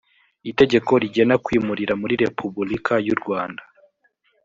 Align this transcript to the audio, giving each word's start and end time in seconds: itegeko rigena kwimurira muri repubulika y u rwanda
itegeko 0.51 0.91
rigena 1.01 1.35
kwimurira 1.45 1.93
muri 2.01 2.13
repubulika 2.23 2.93
y 3.05 3.09
u 3.13 3.15
rwanda 3.21 3.63